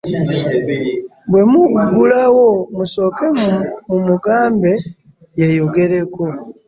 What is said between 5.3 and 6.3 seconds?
yeeyogereko.